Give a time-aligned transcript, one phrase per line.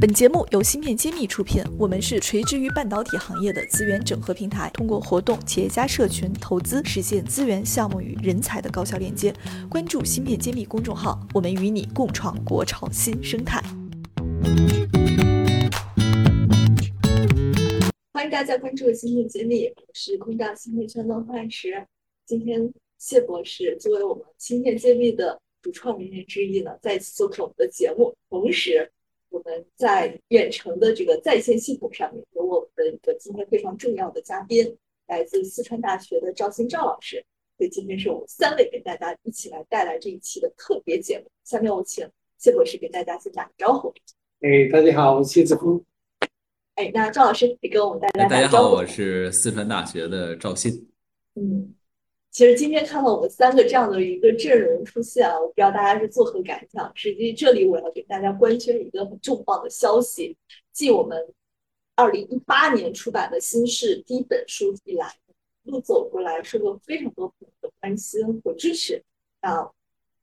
[0.00, 9.30] 本节目由芯片揭秘出品，我们是垂直于半导体行业的资源整合平台，通过活动、企业家社群、投资，实现资源、项目与人才的高效链接。
[9.68, 13.62] 关注芯片揭秘公众号，我们与你共创国潮新生态。
[18.14, 21.86] 欢迎大家关注芯片揭秘，我是空大芯片圈的范石。
[22.24, 28.90] 今天谢博士作为我们芯片揭秘的主创人员之一呢，再次做客我们的节目，同时。
[29.30, 37.24] 我们在远程的这个在线系统上面有我们的一个今天非常重要的嘉宾，来自四川大学的赵鑫赵老师。
[37.56, 41.26] 所以今天是我们三位给大家一起来带来这一期的特别节目。
[41.44, 42.06] 下面我请
[42.38, 43.92] 谢博士给大家先打个招呼。
[44.40, 45.84] 哎，大家好，我是谢志峰。
[46.74, 50.86] 哎，那赵老师也跟我们大家大家好，我是四川大学的赵鑫。
[51.34, 51.74] 嗯。
[52.40, 56.90] 其实今天看到我们三个这样的一个阵容出现啊，我不知道大家是作何感想。
[56.94, 60.34] 实际这里我要给大家官宣一个很重磅的消息，
[60.72, 61.34] 继我们
[61.96, 65.14] 二零一八年出版的新式第一本书以来，
[65.64, 69.04] 一路走过来，受到非常多朋友的关心和支持。
[69.40, 69.70] 啊，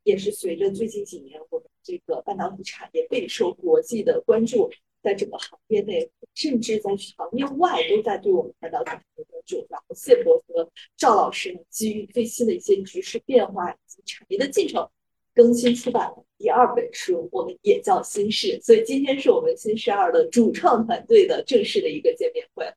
[0.01, 4.71] 也是随着最近几年我们这个半导体产业备受国际的关注。
[5.07, 9.65] 在整个行业内，甚至在行业外，都在对我们半导体的关注。
[9.69, 14.85] 然后，谢博和赵老师呢，基于最新的一些局势变化以及产业的进程，
[15.33, 18.59] 更新出版了第二本书，我们也叫新事。
[18.61, 22.69] 所以，今天是我们新事二的主创团队的正式的一个见面会。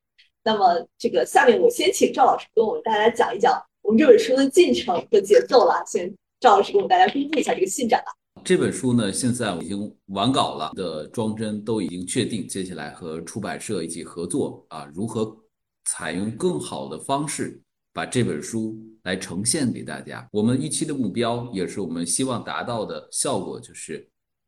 [0.45, 5.83] 那么，这个下面我先请赵老师跟我们大家讲一讲我们这本书的进程和节奏了。
[5.85, 8.20] 先，赵老师给我们大家公布一下这个进展吧。
[8.45, 15.37] 这本书呢，现在已经完稿了，的装帧都已经确定，接下来和出版社一起合作啊，如何
[15.85, 17.61] 采用更好的方式
[17.93, 20.27] 把这本书来呈现给大家？
[20.33, 24.07] 我们预期的目标，也是我们希望达到的效果，就是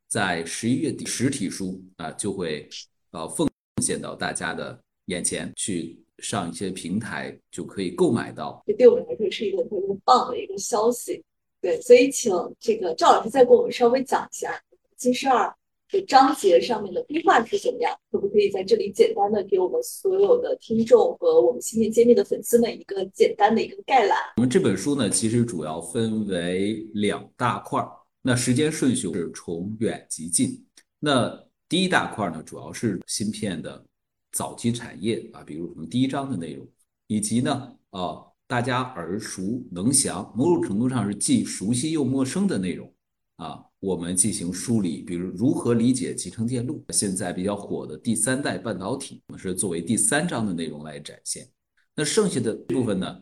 [0.09, 2.67] 在十一月底，实体书啊就会
[3.11, 3.47] 啊奉
[3.81, 8.61] 献到大家的眼前去，上一些平台就可以购买到。
[8.65, 11.23] 这对我们来说是一个特别棒的一个消息。
[11.63, 12.29] 对，所以请
[12.59, 14.51] 这个赵老师再给我们稍微讲一下
[14.97, 15.47] 《金十二》
[15.89, 17.97] 的章节上面的规划是怎么样？
[18.11, 24.17] 可不可以在这里简单的给我们所有的听众和我们芯片揭秘的粉丝们一个简单的一个概览？
[24.35, 27.89] 我们这本书呢，其实主要分为两大块儿，
[28.21, 30.65] 那时间顺序是从远及近。
[30.99, 33.81] 那第一大块呢，主要是芯片的
[34.33, 36.67] 早期产业啊，比如我们第一章的内容，
[37.07, 38.32] 以及呢，啊。
[38.53, 42.87] 大家耳熟能详，某种程度上是既熟悉又陌生的内容
[43.37, 51.47] 啊，我们进行梳理，比如如何理解集成电路，现在比较火的第三代半导体，我们是作为第三章的内容来展现。
[51.95, 53.21] 那剩下的部分呢，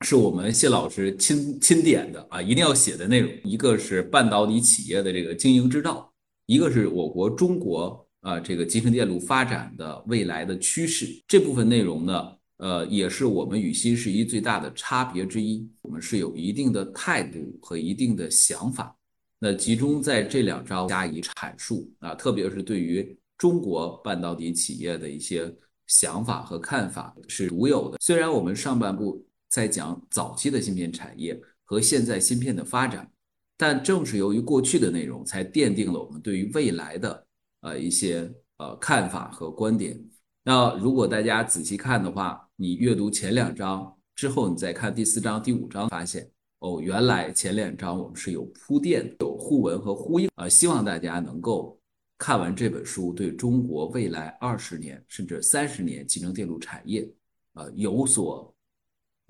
[0.00, 6.10] 是我们谢老师亲亲点的啊，一定要写的内容，一个是半导体企业的这个经营之道，
[6.46, 11.06] 一个是我国中国啊这个集成电路发展的未来的趋势。
[11.28, 12.39] 这部分内容呢。
[12.60, 15.66] 呃，也是我们与新世一最大的差别之一。
[15.80, 18.94] 我们是有一定的态度和一定的想法，
[19.38, 25.50] 那集中在这两章加以阐述啊，特别是对于中国半导体企业的一些
[25.86, 27.96] 想法和看法是独有的。
[27.98, 33.10] 虽然我们上半部在讲早期的芯片产业和现在芯片的发展，
[33.56, 37.26] 但正是由于过去的内容，才奠定了我们对于未来的
[37.62, 39.98] 呃一些呃看法和观点。
[40.42, 46.30] 那如果大家仔细看的话，你阅读前两章之后，你再看第四章、第五章，发现
[46.60, 50.48] 哦，原来前两章我们是有铺垫、有互文和呼应啊。
[50.48, 51.78] 希望大家能够
[52.16, 57.06] 看完这本书，对中国未来二十年甚至三十年集成电路产业
[57.52, 58.54] 啊有所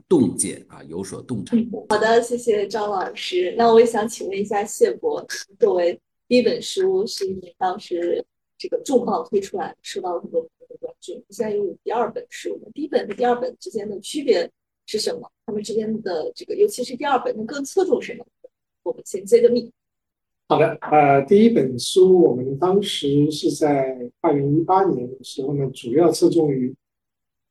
[0.09, 1.57] 洞见啊，有所洞察。
[1.89, 3.53] 好的，谢谢张老师。
[3.59, 5.27] 那我也想请问一下谢博，
[5.59, 8.25] 作为第一本书是你当时
[8.57, 10.49] 这个重磅推出来，受到了很多。
[10.81, 11.13] 关注。
[11.29, 14.51] 现在有第二本书，第一本和第二本之间的区别
[14.87, 15.31] 是什么？
[15.47, 18.27] 他们之间的这个，尤其是第二本，能更侧重什么？
[18.83, 19.71] 我们先揭个秘。
[20.49, 26.75] 好的，呃，第一本书我们当时是在二零一八年的时候呢，主要侧重于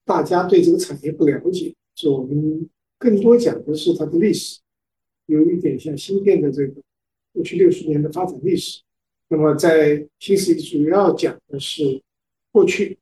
[0.03, 4.59] 大家对这个产业不了解，就我们更多讲的是它的历史，
[5.27, 6.81] 有一点像芯片的这个
[7.31, 8.81] 过去六十年的发展历史。
[9.29, 12.01] 那么在新世纪主要讲的是
[12.51, 12.97] 过去。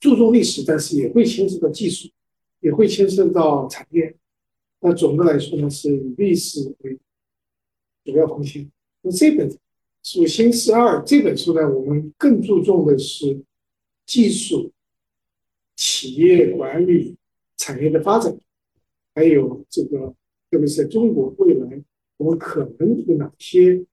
[0.00, 2.08] 注重历史，但是也会牵涉到技术，
[2.60, 4.16] 也会牵涉到产业。
[4.80, 6.98] 那总的来说呢，是以历史为
[8.04, 8.66] 主要方向。
[9.02, 9.48] 那这本
[10.02, 13.44] 书《新四二》这本书呢，我们更注重的是
[14.06, 14.72] 技术、
[15.76, 17.16] 企业管理、
[17.56, 18.36] 产业的发展，
[19.14, 20.14] 还有这个，
[20.50, 21.82] 特别是在中国未来，
[22.16, 23.84] 我们可能有哪些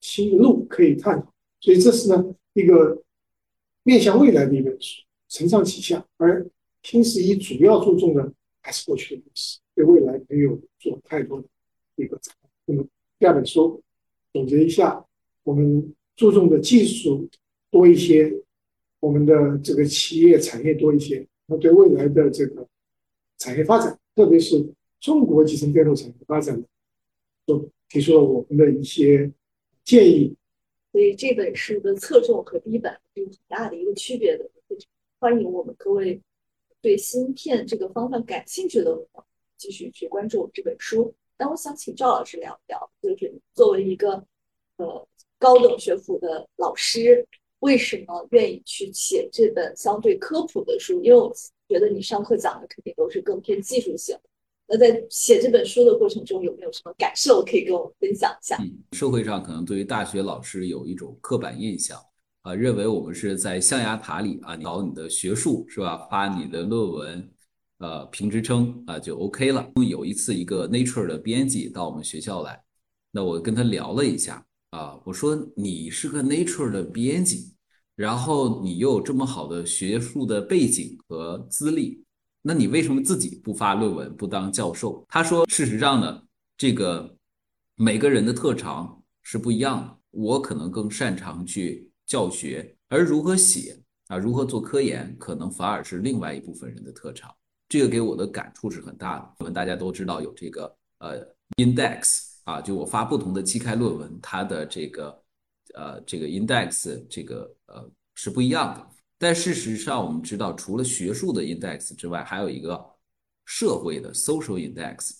[0.00, 1.32] 新路可以探讨。
[1.60, 3.00] 所以这是呢一个。
[3.84, 6.06] 面向未来的一本书，承上启下。
[6.18, 6.46] 而
[6.82, 11.48] 新十一主要注重的还是过去的故事，对未来没有做太多的
[11.96, 12.50] 一个展望。
[12.66, 12.86] 那么
[13.18, 13.82] 第二本书
[14.32, 15.04] 总结一下，
[15.42, 17.28] 我们注重的技术
[17.70, 18.32] 多一些，
[19.00, 21.26] 我们的这个企业产业多一些。
[21.46, 22.68] 那对未来的这个
[23.38, 26.62] 产业发展，特别是中国集成电路产业发展，
[27.46, 29.30] 都提出了我们的一些
[29.84, 30.36] 建议。
[30.92, 34.50] 所以这本书的侧重和第一本有很大的一个区别的。
[35.22, 36.20] 欢迎我们各位
[36.80, 38.92] 对芯片这个方向感兴趣的
[39.56, 41.14] 继续去关注我们这本书。
[41.38, 44.14] 那我想请赵老师聊聊，就是作为一个
[44.78, 45.08] 呃
[45.38, 47.24] 高等学府的老师，
[47.60, 51.00] 为什么愿意去写这本相对科普的书？
[51.04, 51.32] 因为我
[51.68, 54.18] 觉得你上课讲的肯定都是更偏技术性。
[54.66, 58.56] 那在写这本书的过程中，有没有什么感受可以跟我们分享一下？
[58.60, 61.96] 嗯，社会上可能对于大学老师有一种刻板印象
[62.42, 66.08] 啊，认为我们是在象牙塔里啊搞你的学术是吧？
[66.10, 67.30] 发你的论文，
[67.78, 69.70] 呃，评职称啊就 OK 了。
[69.88, 72.60] 有一次，一个 Nature 的编辑到我们学校来，
[73.12, 77.54] 那我跟他聊了一下啊，我说你是个 Nature 的编辑，
[77.94, 82.02] 然后你又有这么好的学术的背景和资历。
[82.42, 85.06] 那你为什么自己不发论文，不当教授？
[85.08, 86.22] 他说，事实上呢，
[86.56, 87.14] 这个
[87.76, 89.96] 每个人的特长是不一样的。
[90.10, 93.74] 我可能更擅长去教学，而如何写
[94.08, 97.34] 啊，如何做科研，可能反而是另外一部分人的特长。
[97.70, 99.34] 这个给我的感触是很大的。
[99.38, 101.26] 我们大家都知道有这个呃
[101.56, 105.22] index 啊，就我发不同的期刊论文，它的这个
[105.72, 108.86] 呃这个 index 这个呃是不一样的。
[109.16, 112.78] 但事实上，我们知道，除了学术的 index 之外，还有一个
[113.46, 115.12] 社会的 social index。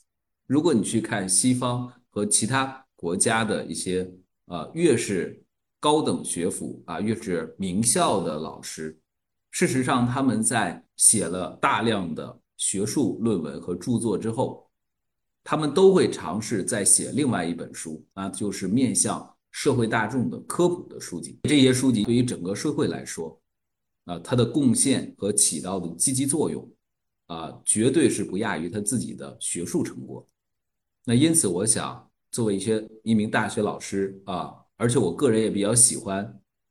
[0.47, 4.13] 如果你去看西方和其他国家的一些，
[4.45, 5.43] 呃，越是
[5.83, 8.97] 高等学府啊，越是名校的老师，
[9.51, 14.71] 事实上他们在写了大量的学术论文和著作之后，
[15.43, 21.41] 他们都会尝试再写另外一本书，那就是面向社会大众的科普的书籍。
[21.43, 23.37] 这些书籍对于整个社会来说，
[24.05, 26.71] 啊，它的贡献和起到的积极作用，
[27.27, 30.25] 啊，绝对是不亚于他自己的学术成果。
[31.05, 36.25] 那因此，我想作为一些一名大学老师啊，而且我个人也比较喜欢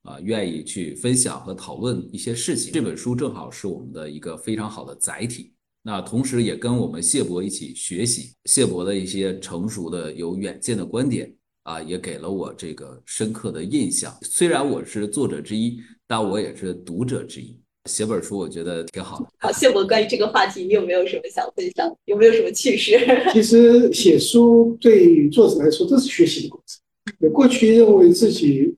[0.03, 2.71] 啊，愿意去分享和讨论一些事情。
[2.73, 5.53] 这本书正好是我们的一个非常好的载体。
[5.83, 11.33] 那同时也跟我们谢博一起学习谢博的一些成熟的、有远见的观点
[11.63, 14.15] 啊，也给了我这个深刻的印象。
[14.21, 15.79] 虽然我是作者之一。
[16.11, 17.57] 但我也是读者之一，
[17.89, 19.27] 写本书我觉得挺好的。
[19.39, 21.89] 好，谢博，关于这个话题，你有没有什么想分享？
[22.03, 22.99] 有没有什么趣事？
[23.31, 26.80] 其实写书对于作者来说都是学习的过程。
[27.29, 28.75] 过去认为自己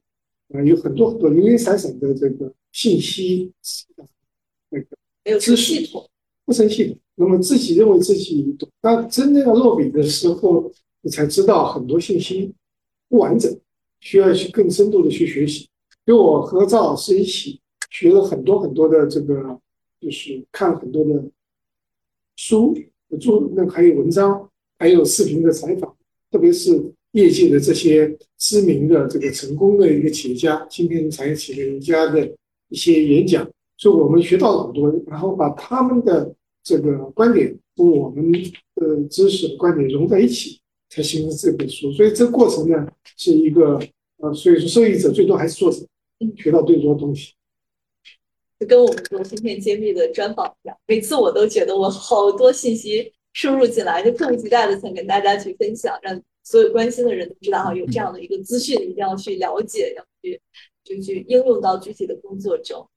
[0.54, 3.52] 啊有很多很多零零散散的这个信息，
[4.70, 4.88] 那个
[5.24, 6.10] 没有知识系统，
[6.46, 6.98] 不成系统。
[7.16, 12.52] 那么自己认为自己懂，当真正要落笔的时候，你才知道很多信息
[13.08, 13.56] 不完整，
[14.00, 15.70] 需要去更深度的去学习。
[16.06, 17.62] 就我和赵老师一起
[17.92, 19.60] 学了很多很多的这个，
[20.02, 21.24] 就是看很多的
[22.36, 22.76] 书、
[23.22, 24.50] 做那还有文章，
[24.80, 25.96] 还有视频的采访，
[26.32, 32.30] 特别是业界的这些知名的这个成功的一个企业家、芯片产业企业家的
[32.70, 41.92] 一些演讲，所以我们学到了很多，然后把他们的这个观点和我们的知识的观点融在一起，才形成这本书。
[41.94, 43.80] 所以这个过程呢，是一个
[44.18, 45.84] 呃，所以说受益者最多还是作者。
[46.38, 47.34] 学到最多东西，
[48.58, 60.42] 就跟我们做芯片揭秘的专访一样，每次我都觉得我好多信息输入进来，就迫不及待的想跟大家去分享，让所有关心的人都知道哈，有这样的一个资讯，一定要去了解，要去
[60.84, 62.88] 就去应用到具体的工作中。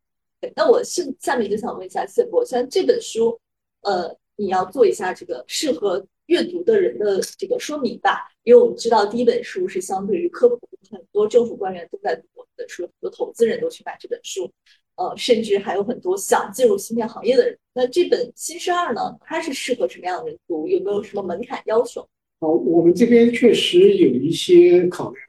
[0.54, 3.40] 那我是下面就想问一下谢博，像这本书，
[3.82, 10.58] 呃，你要做一下这个适合阅读的人的这个说明吧，因为我们知道第一本书是相对于科普，
[10.90, 12.22] 很多政府官员都在读。
[12.56, 14.50] 的书，很多投资人都去买这本书，
[14.94, 17.58] 呃，甚至还有很多想进入芯片行业的人。
[17.74, 20.66] 那这本《新生二》呢，它是适合什么样的人读？
[20.66, 22.08] 有没有什么门槛要求？
[22.38, 25.22] 好，我们这边确实有一些考量，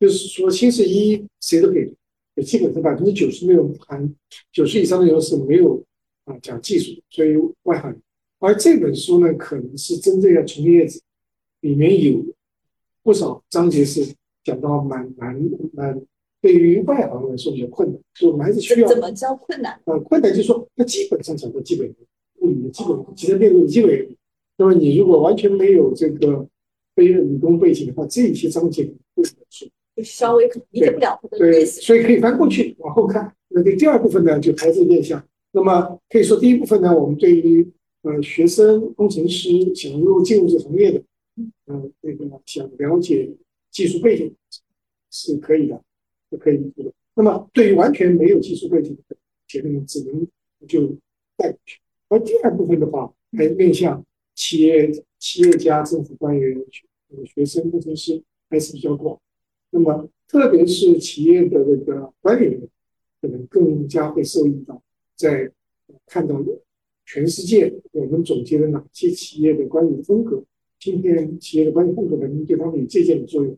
[0.00, 1.84] 就是说新十一谁都可以
[2.34, 4.14] 读，基本上百分之九十内容含
[4.52, 5.82] 九十以上的内容是没有
[6.24, 7.94] 啊讲技术，所以外行。
[8.38, 10.98] 而这本书呢，可能是真正要从业者，
[11.60, 12.24] 里面有
[13.02, 15.38] 不少章节是讲到蛮蛮
[15.72, 16.00] 蛮。
[16.40, 19.80] 对于外行来说比较困难，所以我们还是需要怎么叫困难？
[19.86, 21.88] 呃，困难就是说，它基本上讲到基本
[22.40, 24.16] 物理的基本，集成电路的基本。
[24.58, 26.46] 那么你如果完全没有这个
[26.94, 28.84] 非理工背景的话，这些章节
[29.14, 35.24] 不能就稍微理解不了它的对，所以可以翻过去往后看，那这第二部分呢，就还是面向。
[35.52, 37.70] 那么可以说，第一部分呢，我们对于
[38.02, 41.02] 呃学生、工程师想入进入这个行业的，
[41.66, 43.30] 嗯，那个想了解
[43.70, 44.34] 技术背景
[45.10, 45.80] 是可以的，
[46.30, 46.92] 是可以的。
[47.14, 50.26] 那么对于完全没有技术背景的学生，只能
[50.66, 50.88] 就
[51.36, 51.78] 带过去。
[52.08, 54.90] 而第二部分的话，还面向企业、
[55.24, 56.84] 企业家、政府官员、学
[57.24, 59.18] 学生、工程师，还是比较广。
[59.70, 62.68] 那么特别是企业的这个管理人，
[63.22, 64.82] 可能更加会受益到，
[65.16, 65.50] 在
[66.04, 66.44] 看到
[67.06, 70.44] 全世界我们总结了哪些企业的管理风格，
[70.78, 73.56] 今天企业的管理风格能对他们有借鉴的作用。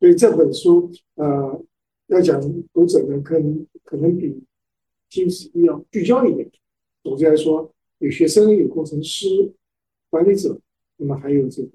[0.00, 1.64] 所以这本书，呃。
[2.08, 2.40] 要讲
[2.72, 4.40] 读者呢，可能可能比
[5.10, 6.48] 金石要聚焦一点。
[7.02, 9.26] 总之来说，有学生，有工程师、
[10.08, 10.56] 管理者，
[10.96, 11.68] 那么还有这个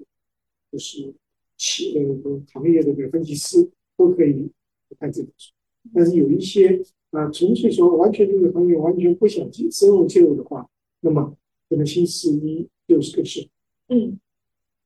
[0.70, 1.12] 就是
[1.56, 4.50] 企呃行业的这个分析师都可以
[4.98, 5.52] 看这本书。
[5.94, 10.68] 但是有一些啊，纯粹说完全这个行业完全不想进深入介入的话，
[11.00, 11.36] 那么
[11.68, 13.48] 可能新四一就是个事。
[13.88, 14.18] 嗯，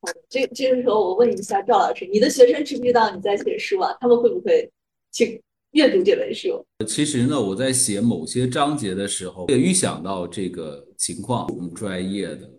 [0.01, 3.97] 好，这这个时候我问一下赵老师，你的学生知不知道你在写书啊？
[4.01, 4.71] 他们会不会？
[5.13, 6.63] 去阅读这本书。
[6.87, 11.49] 其实呢，我在写某些章节的时候，也预想到这个情况。
[11.49, 12.51] 我们专业的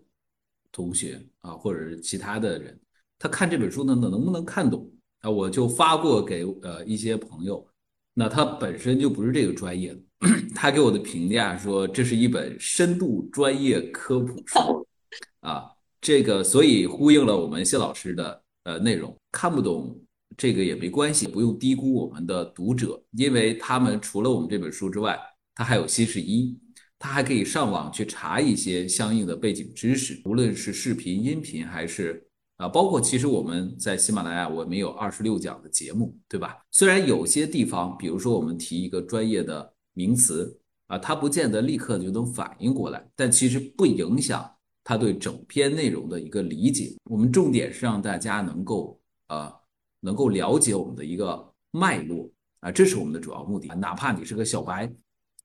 [0.77, 2.79] 同学啊，或者是其他的人，
[3.17, 4.87] 他看这本书呢，能能不能看懂
[5.21, 5.29] 啊？
[5.29, 7.67] 我就发过给呃一些朋友，
[8.13, 9.99] 那他本身就不是这个专业的，
[10.53, 14.87] 他给我的评价说，这是一本深度专业科普书
[15.41, 15.65] 啊。
[15.99, 19.99] 这个所以呼应了我们谢老师的呃内容，看不懂。
[20.37, 25.19] 这个也没关系，不用低估我们的读者，因为他们除了我们这本书之外，
[25.55, 26.55] 他还有新十一，
[26.99, 32.25] 他还可以上网去查一些相应的背景知识，无论是视频、音频，还是
[32.57, 36.57] 啊，包括其实我们在喜马拉雅，我们有二十六讲的节目，对吧？
[36.71, 44.49] 虽然有些地方，比如说我们提一个专业的名词啊，他不见得立刻就能反应过来，但其实不影响
[44.83, 46.95] 他对整篇内容的一个理解。
[47.05, 49.53] 我们重点是让大家能够啊。
[49.99, 53.67] 能够了解我们的一个脉络啊，这是我们的主要目的。
[53.69, 54.89] 哪怕你是个小白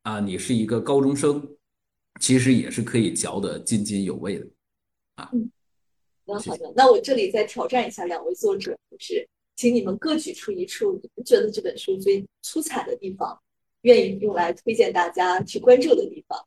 [0.03, 1.47] 啊，你是一个高中生，
[2.21, 4.47] 其实也是可以嚼得津津有味的
[5.15, 5.31] 啊。
[5.33, 5.51] 嗯，
[6.25, 13.41] 那好的，那我这里再挑战一下两位作者，就是请你们各举出一处你们觉得这本书最出彩的地方，
[13.83, 16.39] 愿意用来推荐大家去关注的地方，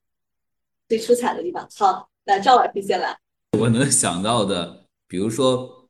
[0.88, 1.67] 最出彩的地方。
[1.75, 3.17] 好，那赵老师先来。
[3.59, 5.81] 我能想到的，比如说。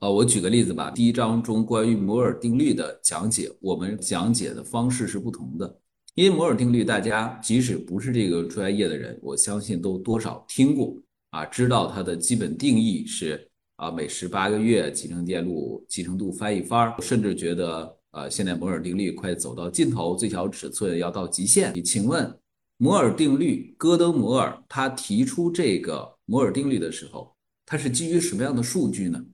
[0.00, 0.92] 呃，我举个例子吧。
[0.92, 5.80] 第一章中关于摩尔定律的讲解，我们讲解的方式是不同的。
[6.18, 10.92] 因为摩尔定律，大家即使不是这个专业的人，我相信都多少听过
[11.30, 21.72] 啊，知道它的基本定义是啊，每十八个月集成电路集成度翻一番，甚至觉得呃，现在摩尔定律快走到尽头，最小尺寸要到极限。
[21.72, 22.36] 你请问，
[22.78, 27.32] 摩尔定律，戈登摩尔他提出这个摩尔定律的时候，
[27.64, 29.24] 他是基于什么样的数据呢？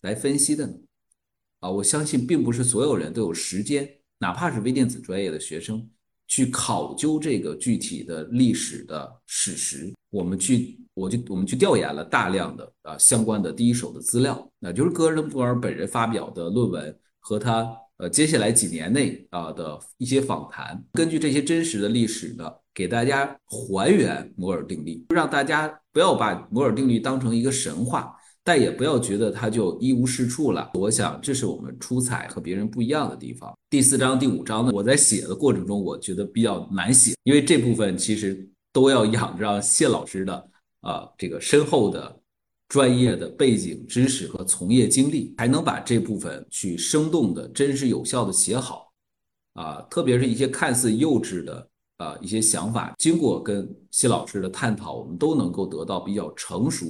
[0.00, 0.74] 来分析的呢？
[1.60, 3.88] 啊，我相信并不是所有人都有时间，
[4.18, 5.88] 哪怕是微电子专业的学生，
[6.26, 9.92] 去考究这个具体的历史的史实。
[10.10, 20.80] 我们去，我就我们去调研了大量的啊相关的第一手的资料，那就是戈登布尔本人发表的论文和他呃接下来几年内啊的一些访谈。
[20.92, 28.16] 根据这些真实的历史呢，给大家还原摩尔定律，让大家不要把摩尔定律当成一个神话。
[28.44, 30.70] 但也不要觉得它就一无是处了。
[30.74, 33.56] 我想这是我们出彩和别人不一样的地方。
[33.70, 40.50] 第四章、第五章呢，我在写的过程中，我觉得比较难写，因为这部分其实都要仰仗谢老师的
[40.82, 42.20] 啊这个深厚的
[42.68, 48.92] 专业的背景知识和从业经历，才能把这部分去生动的、真实有效的写好。
[49.54, 56.86] 啊，特别是一些看似幼稚的啊一些想法，经过跟谢老师的探讨，我们都能够得到比较成熟。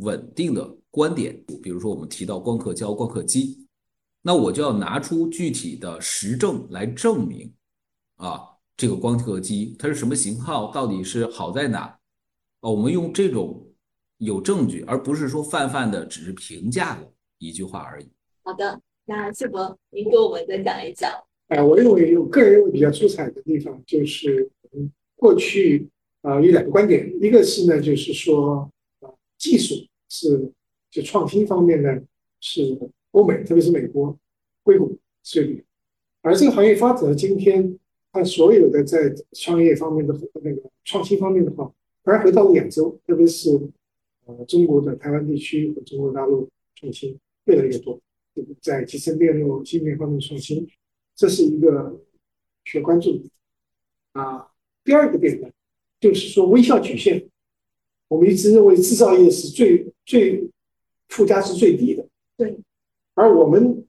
[0.00, 3.66] 稳定的观点，比如说我们提到光刻胶、光刻机，
[4.22, 7.52] 那我就要拿出具体的实证来证明，
[8.16, 8.40] 啊，
[8.76, 11.80] 这个光刻机它是什么型号，到底是好在哪？
[12.60, 13.66] 啊，我们用这种
[14.18, 18.06] 有证据，而不是说泛泛的只是评价的一句话而已。
[18.42, 21.10] 好的，那谢博，您给我们再讲一讲。
[21.48, 24.50] 哎，我认为我个人认为比较出彩的地方就是，
[25.16, 25.88] 过去
[26.22, 29.74] 啊有两个观点，一个是呢，就是说啊技术。
[30.10, 30.52] 是，
[30.90, 31.98] 就创新方面呢，
[32.40, 32.78] 是
[33.12, 34.18] 欧美，特别是美国
[34.62, 35.64] 硅谷水平。
[36.20, 37.78] 而这个行业发展到今天，
[38.12, 40.12] 它所有的在创业方面的
[40.42, 43.58] 那个创新方面的话，而回到了亚洲，特别是
[44.26, 47.98] 呃中国的台湾地区和中国大陆创新越来越多，
[48.60, 50.68] 在集成电路芯片方面创新，
[51.14, 51.98] 这是一个
[52.64, 53.30] 需要关注的。
[54.12, 54.48] 啊。
[54.82, 55.48] 第二个点呢，
[56.00, 57.28] 就是说微笑曲线，
[58.08, 60.50] 我们一直认为制造业是最最
[61.08, 62.04] 附加值最低的，
[62.36, 62.58] 对，
[63.14, 63.86] 而我们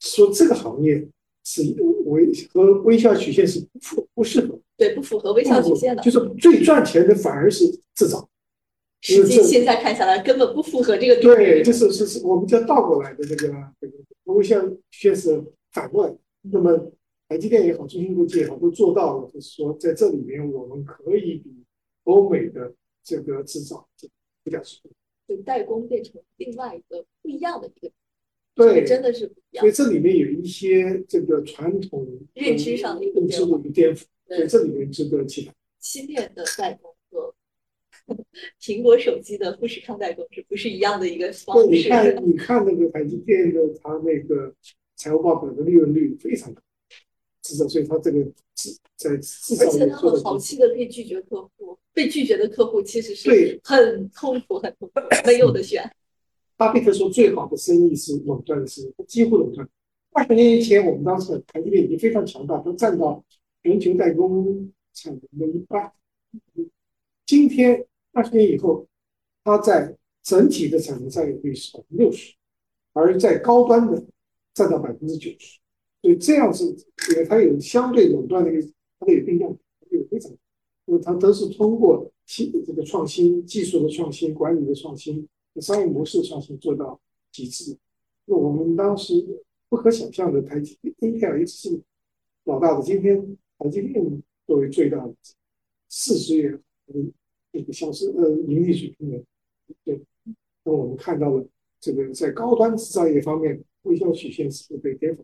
[0.00, 1.06] 说这个行业
[1.44, 1.62] 是
[2.06, 7.64] 微和微笑曲线是不符不适合，对，不符合微笑曲线的，就是最赚钱的反而是
[7.94, 8.28] 制造。
[9.02, 11.22] 实际现在看下来，根本不符合这个。
[11.22, 13.48] 对，就是是是，我们叫倒过来的这个
[13.80, 16.14] 这个微笑曲线是反过来。
[16.42, 16.90] 那么
[17.28, 21.64] 台积电也好，中芯国际也好，都做到了，就是说在这里面我们可以比
[22.04, 22.72] 欧美的
[23.04, 23.88] 这个制造
[24.42, 24.80] 不讲实
[25.36, 27.92] 就代工变成另外一个不一样的一个，
[28.54, 29.62] 对，真的是不一样。
[29.62, 35.54] 所以这里面有一些这个传统认知上的认知的一个颠覆，所以这里面值得期待。
[35.80, 37.34] 芯片的代工和。
[38.60, 41.66] 苹果手机的富士康代工是不是一样的一个方式？
[41.70, 44.52] 你看，你看那个台积电的，它那个
[44.96, 46.60] 财务报表的利润率非常高，
[47.42, 48.32] 至少所以它这个制
[48.96, 55.90] 在而且他们好气的可以拒绝客户，被拒绝的客户其实是很痛苦、很痛苦，没有的选。
[56.56, 59.68] 巴菲特说，最好的生意是垄断的生意，几乎垄断。
[60.12, 63.24] 二十年以前，我们当时台积电已经非常强大，都占到
[63.62, 65.92] 全球代工产能的一半。
[67.26, 67.86] 今天。
[68.14, 68.86] 二十年以后，
[69.42, 72.34] 它在整体的产能占有率是百分之六十，
[72.92, 74.04] 而在高端的
[74.52, 75.58] 占到百分之九十，
[76.02, 76.76] 所以这样子，
[77.10, 78.68] 因为它有相对垄断的一个
[78.98, 79.50] 它的有定量，
[79.88, 80.30] 有非常，
[80.84, 85.26] 因为它都是通过新这个创新、技术的创新、管理的创新、
[85.60, 87.76] 商业模式的创新做到极致。
[88.26, 89.24] 那我们当时
[89.68, 91.80] 不可想象的，台积电、Intel 一直是
[92.44, 95.14] 老大的，今天台积电作为最大的
[95.88, 96.48] 市值也
[96.94, 97.12] 嗯。
[97.54, 99.22] 这个销售呃盈利水平的，
[99.84, 100.00] 对，
[100.64, 101.46] 那我们看到了
[101.78, 105.18] 这个在高端制造业方面，微笑曲线是不是被颠覆。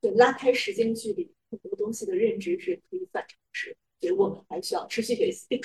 [0.00, 5.60] 对，拉开时间距离，很多东西的认知是可以反常识，所以我们还需要持续学习。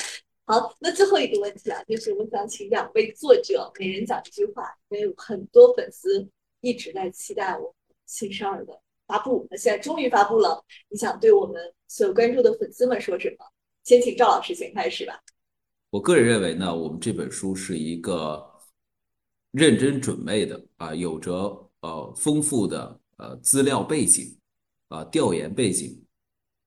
[0.45, 6.27] 好，那最后一个问题啊，就是我想请两位作者每人讲一句话，因为很多粉丝
[6.61, 7.73] 一直在期待我
[8.05, 13.45] 新生儿的发布，那现在终于发布了，你想对我们所有关注的粉丝们说什么？
[13.83, 15.21] 先请赵老师先开始吧。
[15.89, 18.45] 我个人认为呢，我们这本书是一个
[19.51, 24.35] 认真准备的啊，有着呃丰富的呃资料背景
[24.89, 25.97] 啊调研背景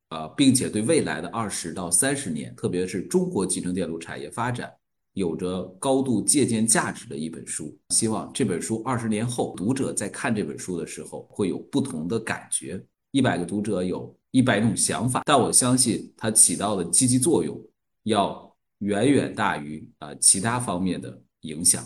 [0.09, 4.73] 啊，并且对未来的二十到三十年，特别是中国集成电路产业发展，
[5.13, 7.77] 有着高度借鉴价值的一本书。
[7.91, 12.83] 希望这本书二十年后，读者在看这本书的时候会有不同的感觉。
[13.11, 17.61] 一百个读者有一百种想法，但我相信它起到的积极作用
[18.05, 18.43] 要。
[18.79, 21.83] 远远大于啊其他方面的影响。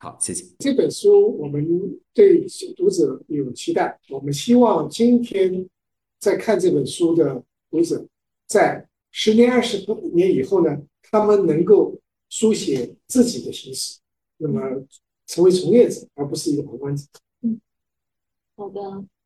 [0.00, 0.44] 好，谢谢。
[0.60, 5.68] 这本书我们对读者有期待，我们希望今天
[6.20, 8.06] 在看这本书的读者，
[8.46, 9.84] 在十年、二十
[10.14, 13.98] 年以后呢，他们能够书写自己的心事，
[14.36, 14.60] 那么
[15.26, 17.04] 成为从业者，而不是一个旁观者。
[17.42, 17.60] 嗯，
[18.54, 18.80] 好的，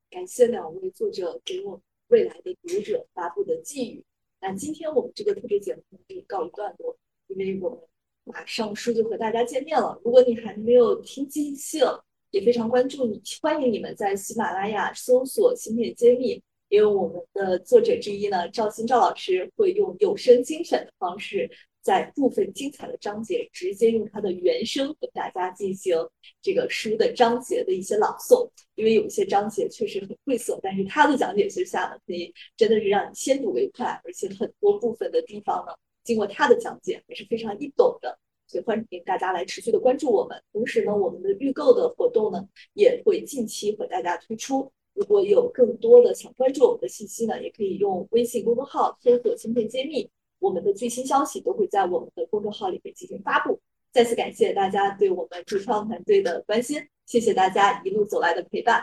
[0.08, 4.02] 感谢两位作者给我们未来的读者发布的寄语。
[4.40, 6.96] 那今天我们这个特别节目可以告一段落，
[7.28, 7.78] 因为我们
[8.24, 10.00] 马上书就和大家见面了。
[10.04, 11.84] 如果你还没有听尽兴，
[12.30, 21.50] 也非常关注你，欢迎你们在喜马拉雅搜索“芯片揭秘”，因为我们的作者之一呢，赵鑫赵老师会用有声精选的方式。
[21.82, 25.96] 在部分精彩的章节，直接用它的原声和大家进行
[26.40, 28.48] 这个书的章节的一些朗诵。
[28.76, 35.72] 因为有些章节确实很晦涩，但是他的讲解之下呢，可以真的是让你先睹为快，而且很多部分的地方呢，
[36.04, 38.18] 经过他的讲解也是非常易懂的。
[38.46, 40.42] 所以欢迎大家来持续的关注我们。
[40.52, 44.70] 同时呢，我们的预购的活动呢，也会近期和大家推出。
[44.94, 50.10] 如果有更多的想关注我们的信息呢，也可以用微信公众号搜索“芯片揭秘”。
[50.38, 53.58] 我们的最新消息都会在我们的公众号里面进行发布。
[53.90, 58.82] 再次感谢大家对我们主创团队的关心，谢谢大家一路走来的陪伴。